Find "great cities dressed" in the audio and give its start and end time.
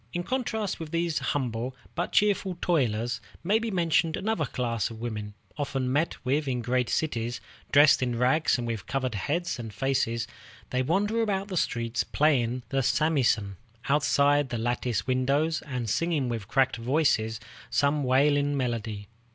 6.65-8.01